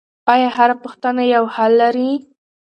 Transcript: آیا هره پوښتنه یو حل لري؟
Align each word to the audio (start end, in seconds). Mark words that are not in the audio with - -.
آیا 0.33 0.49
هره 0.57 0.75
پوښتنه 0.83 1.23
یو 1.35 1.45
حل 1.55 1.71
لري؟ 1.81 2.09